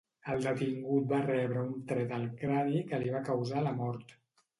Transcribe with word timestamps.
El 0.35 0.39
detingut 0.43 1.03
va 1.11 1.19
rebre 1.25 1.65
un 1.71 1.75
tret 1.91 2.13
al 2.17 2.25
crani 2.39 2.81
que 2.93 3.01
li 3.05 3.13
va 3.17 3.21
causar 3.29 3.63
la 3.67 3.75
mort. 3.83 4.17